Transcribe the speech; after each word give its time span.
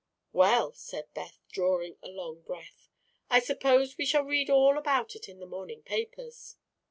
"Well," 0.33 0.73
said 0.73 1.13
Beth, 1.13 1.37
drawing 1.51 1.97
a 2.01 2.07
long 2.09 2.41
breath, 2.41 2.89
"I 3.29 3.39
suppose 3.39 3.99
we 3.99 4.05
shall 4.07 4.23
read 4.23 4.49
all 4.49 4.79
about 4.79 5.15
it 5.15 5.29
in 5.29 5.37
the 5.39 5.45
morning 5.45 5.83
papers." 5.83 6.57